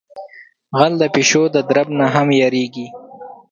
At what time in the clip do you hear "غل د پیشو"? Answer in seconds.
0.77-1.43